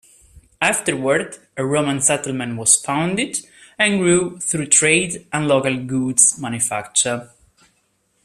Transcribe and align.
Afterward 0.61 1.37
a 1.55 1.63
Roman 1.63 2.01
settlement 2.01 2.57
was 2.57 2.75
founded 2.75 3.45
and 3.77 3.99
grew 3.99 4.39
through 4.39 4.65
trade 4.65 5.27
and 5.31 5.47
local 5.47 5.77
goods 5.77 6.39
manufacture. 6.39 7.29